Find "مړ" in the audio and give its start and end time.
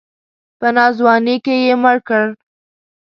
1.83-1.97